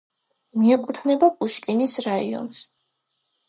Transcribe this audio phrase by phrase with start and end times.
[0.61, 2.61] მიეკუთვნება პუშკინის რაიონს.